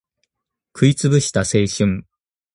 [0.75, 2.07] 食い潰した青春